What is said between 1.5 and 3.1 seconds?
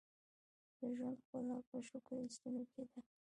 په شکر ایستلو کې ده.